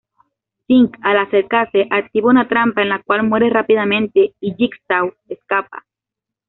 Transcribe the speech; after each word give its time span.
Sing 0.65 0.89
al 1.03 1.17
acercarse, 1.19 1.85
activa 1.91 2.31
una 2.31 2.47
trampa, 2.47 2.81
en 2.81 2.89
la 2.89 3.03
cual 3.03 3.21
muere 3.21 3.51
rápidamente 3.51 4.33
y 4.39 4.55
Jigsaw 4.55 5.13
escapa. 5.29 5.85